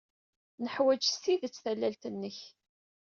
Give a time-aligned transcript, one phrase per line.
[0.63, 2.39] Neḥwaj s tidet tallalt-nnek.